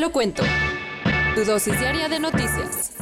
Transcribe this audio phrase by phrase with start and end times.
[0.00, 0.42] Lo cuento.
[1.34, 2.96] Tu dosis diaria de noticias.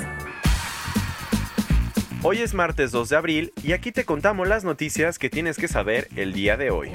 [2.23, 5.69] Hoy es martes 2 de abril y aquí te contamos las noticias que tienes que
[5.69, 6.91] saber el día de hoy.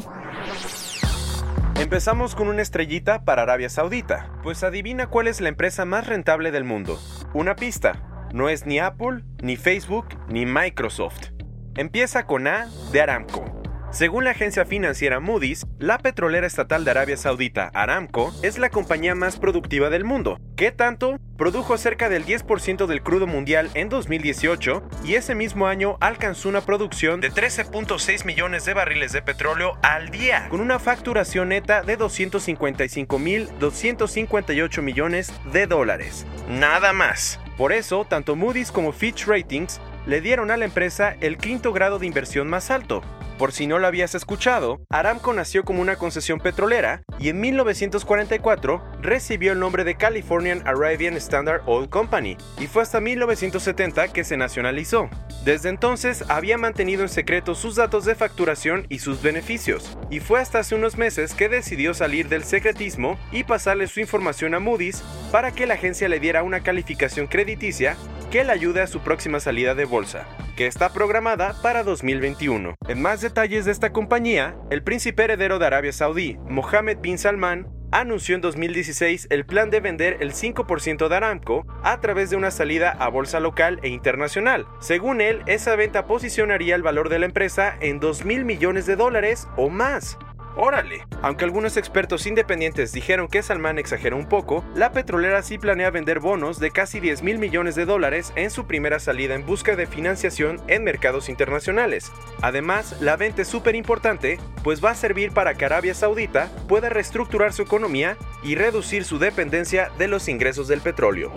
[1.79, 6.51] Empezamos con una estrellita para Arabia Saudita, pues adivina cuál es la empresa más rentable
[6.51, 6.99] del mundo.
[7.33, 11.29] Una pista, no es ni Apple, ni Facebook, ni Microsoft.
[11.75, 13.62] Empieza con A de Aramco.
[13.93, 19.13] Según la agencia financiera Moody's, la petrolera estatal de Arabia Saudita, Aramco, es la compañía
[19.13, 20.39] más productiva del mundo.
[20.55, 21.19] ¿Qué tanto?
[21.37, 26.61] Produjo cerca del 10% del crudo mundial en 2018 y ese mismo año alcanzó una
[26.61, 31.99] producción de 13.6 millones de barriles de petróleo al día, con una facturación neta de
[31.99, 36.25] 255.258 millones de dólares.
[36.49, 37.39] Nada más.
[37.59, 41.99] Por eso, tanto Moody's como Fitch Ratings le dieron a la empresa el quinto grado
[41.99, 43.03] de inversión más alto,
[43.43, 48.81] por si no lo habías escuchado, Aramco nació como una concesión petrolera y en 1944
[49.01, 54.37] recibió el nombre de Californian Arabian Standard Oil Company y fue hasta 1970 que se
[54.37, 55.09] nacionalizó.
[55.43, 60.39] Desde entonces había mantenido en secreto sus datos de facturación y sus beneficios, y fue
[60.39, 65.03] hasta hace unos meses que decidió salir del secretismo y pasarle su información a Moody's
[65.33, 67.97] para que la agencia le diera una calificación crediticia
[68.31, 72.75] que le ayude a su próxima salida de bolsa que está programada para 2021.
[72.87, 77.67] En más detalles de esta compañía, el príncipe heredero de Arabia Saudí, Mohammed bin Salman,
[77.93, 82.51] anunció en 2016 el plan de vender el 5% de Aramco a través de una
[82.51, 84.65] salida a bolsa local e internacional.
[84.79, 88.95] Según él, esa venta posicionaría el valor de la empresa en 2 mil millones de
[88.95, 90.17] dólares o más.
[90.55, 91.07] Órale.
[91.21, 96.19] Aunque algunos expertos independientes dijeron que Salman exageró un poco, la petrolera sí planea vender
[96.19, 99.87] bonos de casi 10 mil millones de dólares en su primera salida en busca de
[99.87, 102.11] financiación en mercados internacionales.
[102.41, 106.89] Además, la venta es súper importante, pues va a servir para que Arabia Saudita pueda
[106.89, 111.31] reestructurar su economía y reducir su dependencia de los ingresos del petróleo.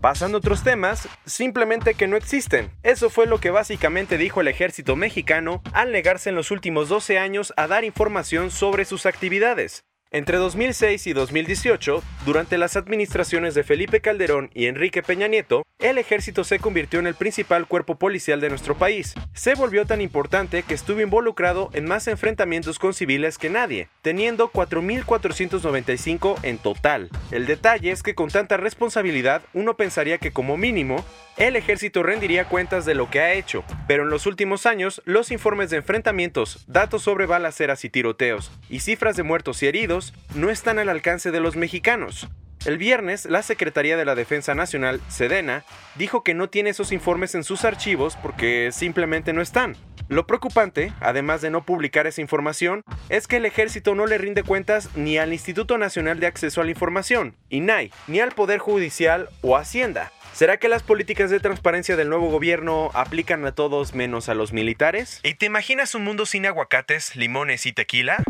[0.00, 2.70] Pasando otros temas, simplemente que no existen.
[2.82, 7.18] Eso fue lo que básicamente dijo el ejército mexicano al negarse en los últimos 12
[7.18, 9.84] años a dar información sobre sus actividades.
[10.10, 15.98] Entre 2006 y 2018, durante las administraciones de Felipe Calderón y Enrique Peña Nieto, el
[15.98, 19.14] ejército se convirtió en el principal cuerpo policial de nuestro país.
[19.34, 24.50] Se volvió tan importante que estuvo involucrado en más enfrentamientos con civiles que nadie, teniendo
[24.50, 27.10] 4.495 en total.
[27.30, 31.04] El detalle es que con tanta responsabilidad uno pensaría que como mínimo
[31.36, 35.30] el ejército rendiría cuentas de lo que ha hecho, pero en los últimos años los
[35.30, 40.50] informes de enfrentamientos, datos sobre balaceras y tiroteos y cifras de muertos y heridos no
[40.50, 42.28] están al alcance de los mexicanos.
[42.66, 47.34] El viernes, la Secretaría de la Defensa Nacional, Sedena, dijo que no tiene esos informes
[47.34, 49.76] en sus archivos porque simplemente no están.
[50.08, 54.42] Lo preocupante, además de no publicar esa información, es que el ejército no le rinde
[54.42, 59.28] cuentas ni al Instituto Nacional de Acceso a la Información, INAI, ni al Poder Judicial
[59.40, 60.12] o Hacienda.
[60.34, 64.52] ¿Será que las políticas de transparencia del nuevo gobierno aplican a todos menos a los
[64.52, 65.20] militares?
[65.22, 68.22] ¿Y te imaginas un mundo sin aguacates, limones y tequila?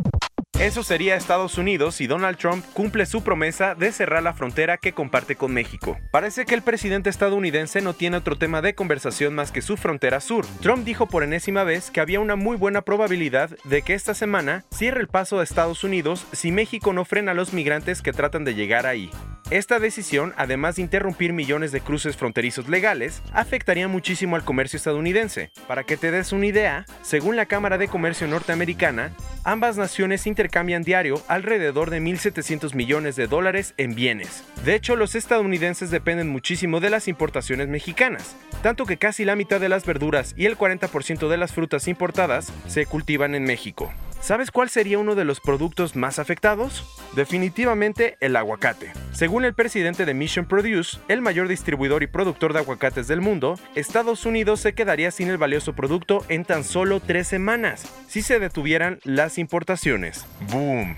[0.61, 4.93] Eso sería Estados Unidos y Donald Trump cumple su promesa de cerrar la frontera que
[4.93, 5.97] comparte con México.
[6.11, 10.21] Parece que el presidente estadounidense no tiene otro tema de conversación más que su frontera
[10.21, 10.45] sur.
[10.61, 14.67] Trump dijo por enésima vez que había una muy buena probabilidad de que esta semana
[14.71, 18.45] cierre el paso a Estados Unidos si México no frena a los migrantes que tratan
[18.45, 19.11] de llegar ahí.
[19.51, 25.51] Esta decisión, además de interrumpir millones de cruces fronterizos legales, afectaría muchísimo al comercio estadounidense.
[25.67, 29.13] Para que te des una idea, según la Cámara de Comercio norteamericana,
[29.43, 34.45] ambas naciones intercambian diario alrededor de 1.700 millones de dólares en bienes.
[34.65, 39.61] De hecho, los estadounidenses dependen muchísimo de las importaciones mexicanas, tanto que casi la mitad
[39.61, 43.93] de las verduras y el 40% de las frutas importadas se cultivan en México.
[44.21, 46.85] ¿Sabes cuál sería uno de los productos más afectados?
[47.17, 48.93] Definitivamente el aguacate.
[49.13, 53.59] Según el presidente de Mission Produce, el mayor distribuidor y productor de aguacates del mundo,
[53.75, 58.39] Estados Unidos se quedaría sin el valioso producto en tan solo tres semanas, si se
[58.39, 60.27] detuvieran las importaciones.
[60.53, 60.97] ¡Boom!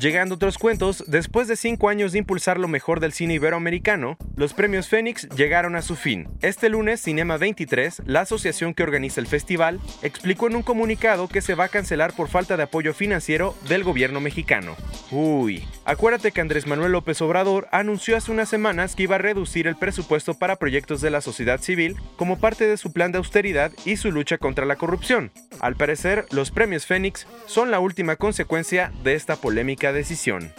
[0.00, 4.54] Llegando otros cuentos, después de cinco años de impulsar lo mejor del cine iberoamericano, los
[4.54, 6.26] premios Fénix llegaron a su fin.
[6.40, 11.42] Este lunes, Cinema 23, la asociación que organiza el festival, explicó en un comunicado que
[11.42, 14.74] se va a cancelar por falta de apoyo financiero del gobierno mexicano.
[15.10, 19.66] Uy, acuérdate que Andrés Manuel López Obrador anunció hace unas semanas que iba a reducir
[19.66, 23.70] el presupuesto para proyectos de la sociedad civil como parte de su plan de austeridad
[23.84, 25.30] y su lucha contra la corrupción.
[25.60, 30.52] Al parecer, los premios Fénix son la última consecuencia de esta polémica decisión.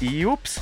[0.00, 0.60] Y ups,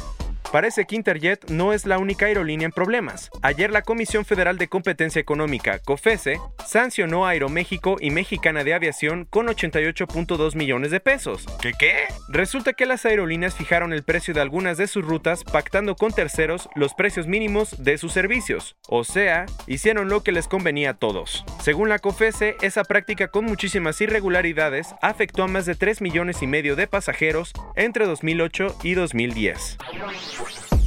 [0.55, 3.29] Parece que Interjet no es la única aerolínea en problemas.
[3.43, 9.25] Ayer la Comisión Federal de Competencia Económica, COFESE, sancionó a Aeroméxico y Mexicana de Aviación
[9.29, 11.45] con 88.2 millones de pesos.
[11.61, 12.05] ¿Qué qué?
[12.29, 16.69] Resulta que las aerolíneas fijaron el precio de algunas de sus rutas pactando con terceros
[16.77, 18.77] los precios mínimos de sus servicios.
[18.87, 21.45] O sea, hicieron lo que les convenía a todos.
[21.65, 26.47] Según la COFESE, esa práctica con muchísimas irregularidades afectó a más de 3 millones y
[26.47, 29.79] medio de pasajeros entre 2008 y 2010.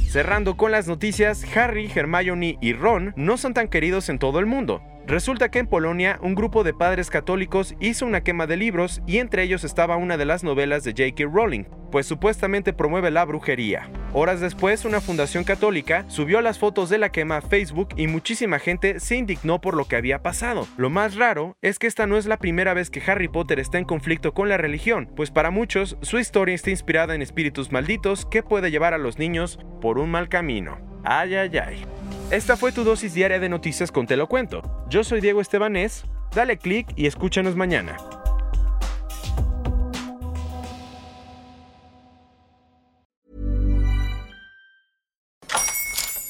[0.08, 4.46] Cerrando con las noticias, Harry, Hermione y Ron no son tan queridos en todo el
[4.46, 4.80] mundo.
[5.08, 9.18] Resulta que en Polonia un grupo de padres católicos hizo una quema de libros y
[9.18, 11.24] entre ellos estaba una de las novelas de J.K.
[11.32, 13.90] Rowling, pues supuestamente promueve la brujería.
[14.12, 18.58] Horas después, una fundación católica subió las fotos de la quema a Facebook y muchísima
[18.58, 20.68] gente se indignó por lo que había pasado.
[20.76, 23.78] Lo más raro es que esta no es la primera vez que Harry Potter está
[23.78, 28.26] en conflicto con la religión, pues para muchos su historia está inspirada en espíritus malditos
[28.26, 30.76] que puede llevar a los niños por un mal camino.
[31.02, 31.97] Ay, ay, ay.
[32.30, 34.60] Esta fue tu dosis diaria de noticias con Te lo cuento.
[34.90, 36.04] Yo soy Diego Estebanés,
[36.34, 37.96] dale click y escúchanos mañana.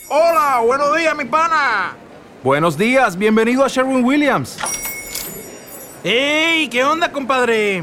[0.09, 1.97] Hola, buenos días, mi pana.
[2.45, 4.57] Buenos días, bienvenido a Sherwin Williams.
[6.05, 6.69] ¡Ey!
[6.69, 7.83] ¿Qué onda, compadre?